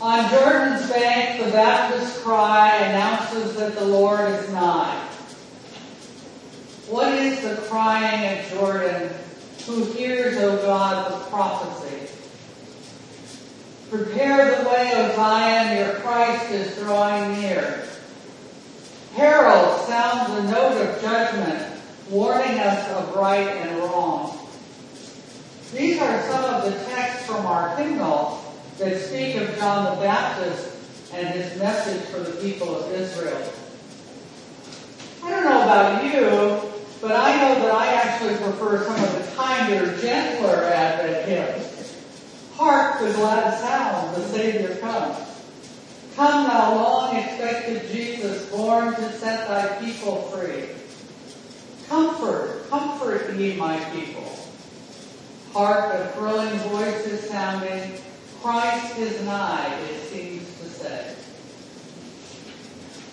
[0.00, 4.96] On Jordan's bank, the Baptist cry announces that the Lord is nigh.
[6.88, 9.10] What is the crying of Jordan
[9.66, 12.10] who hears, O God, the prophecy?
[13.90, 17.86] Prepare the way, O Zion, your Christ is drawing near.
[19.14, 21.78] Herald sounds the note of judgment,
[22.08, 24.38] warning us of right and wrong.
[25.74, 28.39] These are some of the texts from our hymnal
[28.80, 30.74] that speak of John the Baptist
[31.12, 33.52] and his message for the people of Israel.
[35.22, 36.70] I don't know about you,
[37.02, 41.94] but I know that I actually prefer some of the kinder, gentler Advent hymns.
[42.54, 45.16] Hark the glad sound, the Savior comes.
[46.16, 50.70] Come thou long expected Jesus, born to set thy people free.
[51.86, 54.38] Comfort, comfort ye my people.
[55.52, 58.00] Hark the thrilling voices sounding,
[58.42, 61.14] Christ is nigh, it seems to say.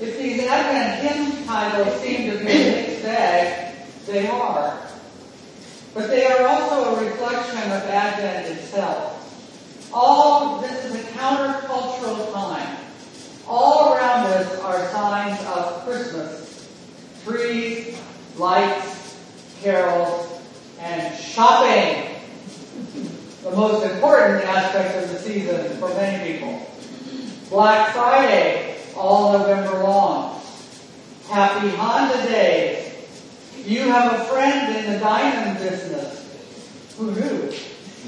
[0.00, 4.78] If these Advent hymn titles seem to be a mixed bag, they are.
[5.94, 9.90] But they are also a reflection of Advent itself.
[9.92, 12.76] All, this is a countercultural time.
[13.46, 16.68] All around us are signs of Christmas.
[17.24, 17.96] Trees,
[18.36, 19.16] lights,
[19.62, 20.40] carols,
[20.80, 22.10] and shopping.
[23.42, 26.66] The most important aspect of the season for many people.
[27.50, 30.40] Black Friday, all November long.
[31.28, 32.92] Happy Honda Days.
[33.64, 36.20] You have a friend in the diamond business.
[36.98, 37.52] Who knew?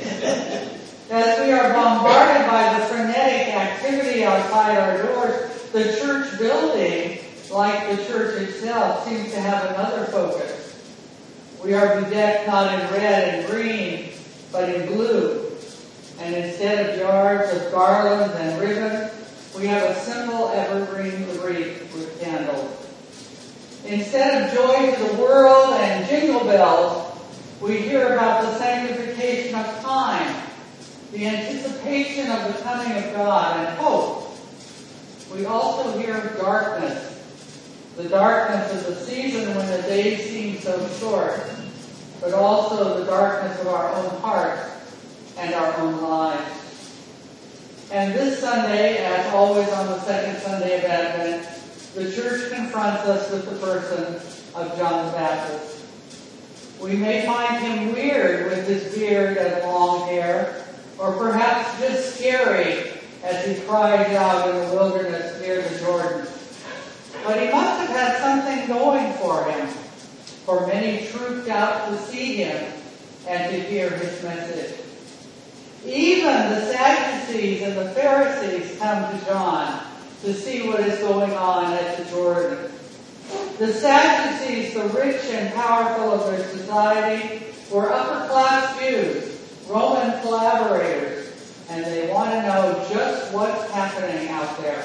[1.10, 7.20] As we are bombarded by the frenetic activity outside our doors, the church building,
[7.52, 10.76] like the church itself, seems to have another focus.
[11.62, 14.10] We are bedecked not in red and green,
[14.50, 15.52] but in blue.
[16.18, 19.12] And instead of yards of garlands and ribbons,
[19.56, 21.83] we have a simple evergreen wreath.
[23.86, 27.12] Instead of joy to the world and jingle bells,
[27.60, 30.42] we hear about the sanctification of time,
[31.12, 34.38] the anticipation of the coming of God, and hope.
[35.34, 37.22] We also hear of darkness,
[37.96, 41.42] the darkness of the season when the days seem so short,
[42.20, 44.70] but also the darkness of our own hearts
[45.36, 46.50] and our own lives.
[47.92, 51.53] And this Sunday, as always on the second Sunday of Advent,
[51.94, 54.14] the church confronts us with the person
[54.56, 55.86] of John the Baptist.
[56.80, 60.64] We may find him weird with his beard and long hair,
[60.98, 62.90] or perhaps just scary
[63.22, 66.26] as he cries out in the wilderness near the Jordan.
[67.24, 69.68] But he must have had something going for him,
[70.44, 72.72] for many trooped out to see him
[73.28, 74.80] and to hear his message.
[75.86, 79.93] Even the Sadducees and the Pharisees come to John
[80.24, 82.70] to see what is going on at the Jordan.
[83.58, 91.30] The Sadducees, the rich and powerful of their society, were upper class Jews, Roman collaborators,
[91.68, 94.82] and they want to know just what's happening out there.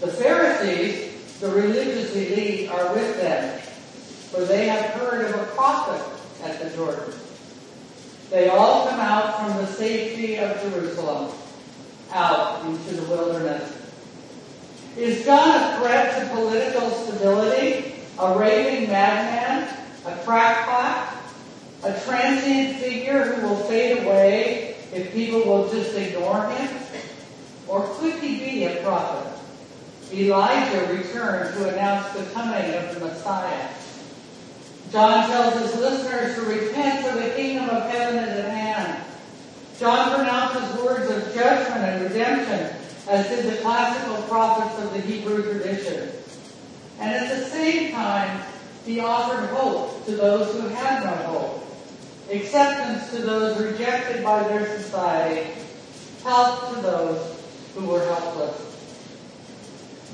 [0.00, 3.58] The Pharisees, the religious elite, are with them,
[4.30, 6.02] for they have heard of a prophet
[6.44, 7.14] at the Jordan.
[8.28, 11.32] They all come out from the safety of Jerusalem,
[12.12, 13.80] out into the wilderness.
[14.96, 17.94] Is John a threat to political stability?
[18.18, 19.68] A raving madman?
[20.06, 21.16] A crackpot?
[21.82, 26.68] A transient figure who will fade away if people will just ignore him?
[27.66, 29.32] Or could he be a prophet?
[30.12, 33.68] Elijah returned to announce the coming of the Messiah.
[34.92, 39.04] John tells his listeners to repent for the kingdom of heaven is at hand.
[39.80, 42.73] John pronounces words of judgment and redemption,
[43.08, 46.10] as did the classical prophets of the Hebrew tradition.
[47.00, 48.42] And at the same time,
[48.84, 51.66] he offered hope to those who had no hope,
[52.30, 55.50] acceptance to those rejected by their society,
[56.22, 57.40] help to those
[57.74, 58.60] who were helpless.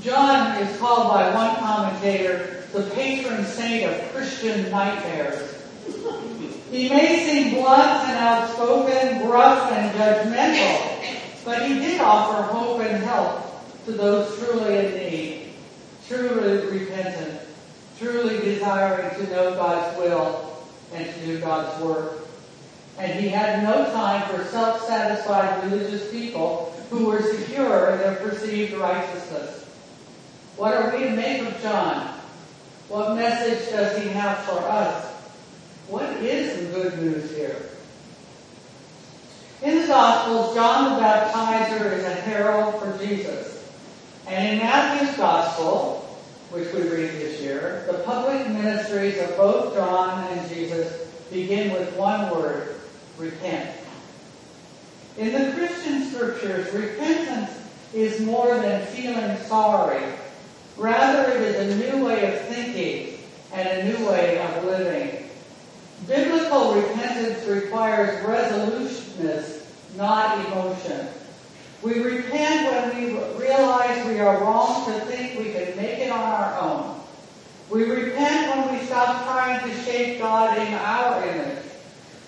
[0.02, 5.56] John is called by one commentator the patron saint of Christian nightmares.
[6.70, 10.49] He may seem blunt and outspoken, gruff and judgmental,
[12.00, 15.52] offer hope and help to those truly in need,
[16.08, 17.40] truly repentant,
[17.98, 20.56] truly desiring to know God's will
[20.94, 22.18] and to do God's work.
[22.98, 28.74] And he had no time for self-satisfied religious people who were secure in their perceived
[28.74, 29.64] righteousness.
[30.56, 32.18] What are we to make of John?
[32.88, 35.06] What message does he have for us?
[35.88, 37.56] What is the good news here?
[39.62, 43.70] In the Gospels, John the Baptizer is a herald for Jesus.
[44.26, 45.96] And in Matthew's Gospel,
[46.50, 51.94] which we read this year, the public ministries of both John and Jesus begin with
[51.96, 52.76] one word,
[53.18, 53.76] repent.
[55.18, 57.50] In the Christian scriptures, repentance
[57.92, 60.02] is more than feeling sorry.
[60.78, 63.18] Rather, it is a new way of thinking
[63.52, 65.19] and a new way of living.
[66.06, 69.66] Biblical repentance requires resolutionness,
[69.96, 71.08] not emotion.
[71.82, 76.20] We repent when we realize we are wrong to think we can make it on
[76.20, 77.00] our own.
[77.70, 81.64] We repent when we stop trying to shape God in our image.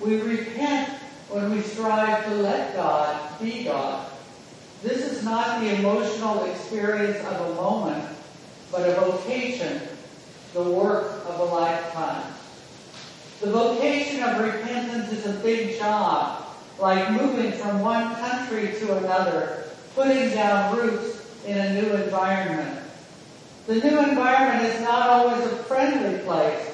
[0.01, 0.89] We repent
[1.29, 4.07] when we strive to let God be God.
[4.83, 8.05] This is not the emotional experience of a moment,
[8.71, 9.81] but a vocation,
[10.55, 12.33] the work of a lifetime.
[13.43, 16.47] The vocation of repentance is a big job,
[16.79, 19.65] like moving from one country to another,
[19.97, 22.79] putting down roots in a new environment.
[23.67, 26.71] The new environment is not always a friendly place.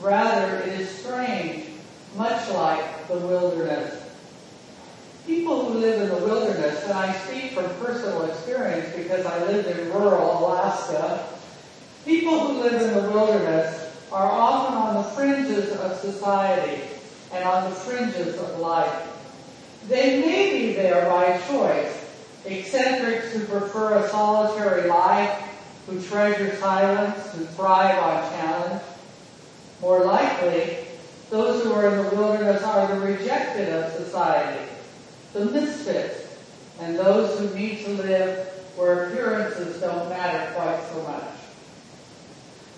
[0.00, 1.66] Rather, it is strange,
[2.16, 4.02] much like the wilderness.
[5.24, 9.68] People who live in the wilderness, and I speak from personal experience because I lived
[9.68, 11.28] in rural Alaska,
[12.04, 16.82] people who live in the wilderness are often on the fringes of society
[17.32, 19.06] and on the fringes of life.
[19.88, 21.94] They may be there by choice,
[22.44, 25.42] eccentrics who prefer a solitary life,
[25.86, 28.82] who treasure silence, who thrive on challenge.
[29.80, 30.78] More likely,
[31.30, 34.70] those who are in the wilderness are the rejected of society,
[35.32, 36.26] the misfits,
[36.80, 38.46] and those who need to live
[38.76, 41.37] where appearances don't matter quite so much.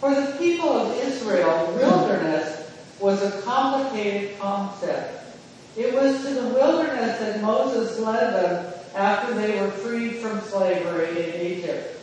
[0.00, 5.36] For the people of Israel, wilderness was a complicated concept.
[5.76, 11.10] It was to the wilderness that Moses led them after they were freed from slavery
[11.10, 12.00] in Egypt.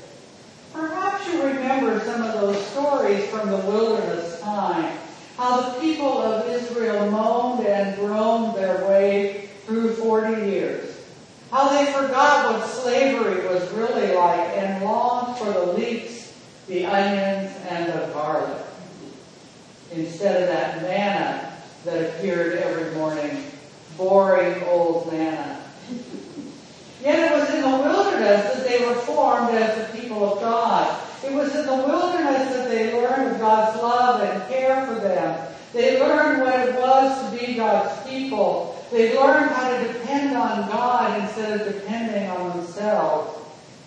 [0.73, 4.95] Perhaps you remember some of those stories from the wilderness time,
[5.35, 10.97] how the people of Israel moaned and groaned their way through 40 years.
[11.49, 16.16] How they forgot what slavery was really like and longed for the leeks,
[16.67, 18.61] the onions, and the garlic.
[19.91, 21.53] Instead of that manna
[21.85, 23.43] that appeared every morning,
[23.97, 25.61] boring old manna.
[27.01, 31.01] Yet it was in the wilderness that they were formed as the people of God.
[31.23, 35.53] It was in the wilderness that they learned of God's love and care for them.
[35.73, 40.69] They learned what it was to be God's people they learned how to depend on
[40.69, 43.37] God instead of depending on themselves.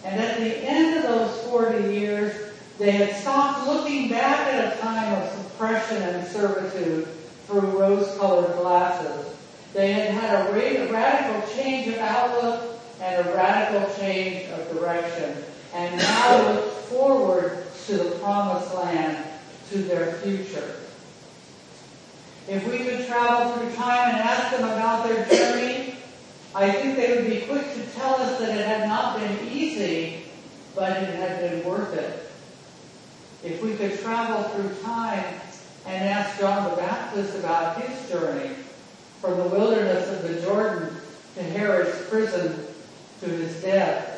[0.04, 2.49] And at the end of those 40 years,
[2.80, 7.06] they had stopped looking back at a time of suppression and servitude
[7.46, 9.36] through rose-colored glasses.
[9.74, 10.52] They had had a
[10.90, 15.44] radical change of outlook and a radical change of direction,
[15.74, 19.26] and now looked forward to the promised land,
[19.68, 20.76] to their future.
[22.48, 25.96] If we could travel through time and ask them about their journey,
[26.54, 30.24] I think they would be quick to tell us that it had not been easy,
[30.74, 32.29] but it had been worth it.
[33.42, 35.40] If we could travel through time
[35.86, 38.50] and ask John the Baptist about his journey
[39.20, 40.94] from the wilderness of the Jordan
[41.36, 42.66] to Herod's prison
[43.20, 44.16] to his death,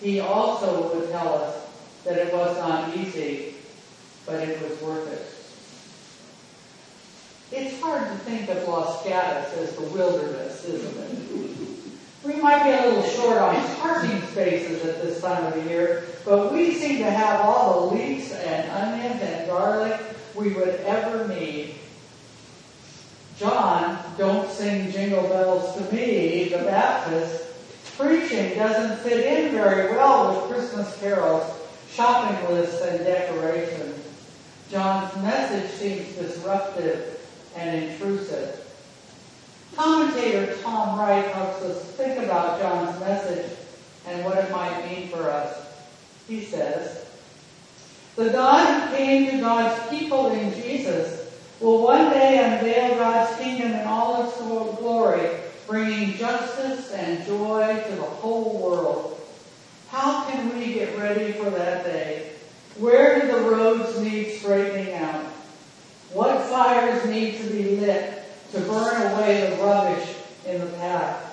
[0.00, 1.66] he also would tell us
[2.04, 3.54] that it was not easy,
[4.26, 5.28] but it was worth it.
[7.54, 11.71] It's hard to think of Los Gatos as the wilderness, isn't it?
[12.24, 16.04] We might be a little short on parking spaces at this time of the year,
[16.24, 20.00] but we seem to have all the leeks and onions and garlic
[20.36, 21.74] we would ever need.
[23.38, 27.44] John, don't sing jingle bells to me, the Baptist,
[27.96, 31.58] preaching doesn't fit in very well with Christmas carols,
[31.90, 33.98] shopping lists, and decorations.
[34.70, 37.20] John's message seems disruptive
[37.56, 38.61] and intrusive.
[39.76, 43.56] Commentator Tom Wright helps us think about John's message
[44.06, 45.66] and what it might mean for us.
[46.28, 47.06] He says,
[48.16, 53.72] The God who came to God's people in Jesus will one day unveil God's kingdom
[53.72, 55.28] in all its glory,
[55.66, 59.20] bringing justice and joy to the whole world.
[59.88, 62.32] How can we get ready for that day?
[62.76, 65.24] Where do the roads need straightening out?
[66.12, 67.71] What fires need to be
[68.52, 70.14] to burn away the rubbish
[70.46, 71.32] in the path?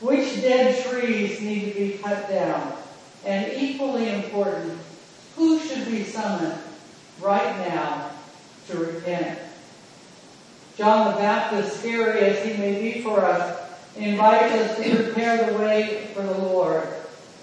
[0.00, 2.72] Which dead trees need to be cut down?
[3.24, 4.78] And equally important,
[5.36, 6.58] who should be summoned
[7.20, 8.10] right now
[8.68, 9.38] to repent?
[10.76, 13.60] John the Baptist, scary as he may be for us,
[13.96, 16.86] invites us to prepare the way for the Lord.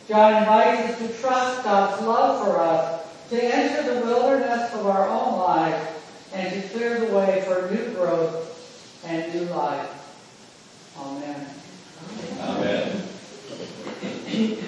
[0.08, 5.08] John invites us to trust God's love for us, to enter the wilderness of our
[5.08, 5.88] own lives,
[6.34, 8.51] and to clear the way for new growth
[9.06, 9.90] and new life.
[10.98, 11.48] Amen.
[12.40, 13.08] Amen.